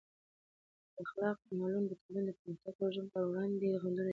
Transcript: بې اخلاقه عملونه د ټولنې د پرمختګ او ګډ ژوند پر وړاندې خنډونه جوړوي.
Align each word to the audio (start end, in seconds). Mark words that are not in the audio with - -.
بې 0.93 0.99
اخلاقه 1.03 1.43
عملونه 1.51 1.87
د 1.89 1.93
ټولنې 2.01 2.23
د 2.27 2.31
پرمختګ 2.39 2.67
او 2.75 2.75
ګډ 2.85 2.91
ژوند 2.95 3.09
پر 3.13 3.23
وړاندې 3.31 3.67
خنډونه 3.81 4.01
جوړوي. 4.05 4.09